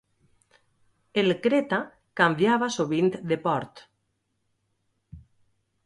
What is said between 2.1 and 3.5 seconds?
canviava sovint de